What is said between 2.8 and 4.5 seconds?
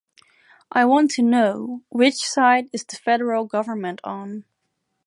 the federal government on?